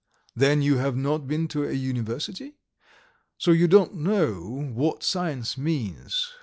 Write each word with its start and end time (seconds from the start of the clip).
"Then 0.35 0.63
you 0.63 0.77
have 0.77 0.95
not 0.97 1.27
been 1.27 1.47
to 1.49 1.63
a 1.63 1.73
university? 1.73 2.55
So 3.37 3.51
you 3.51 3.67
don't 3.67 3.93
know 3.93 4.65
what 4.73 5.03
science 5.03 5.59
means. 5.59 6.33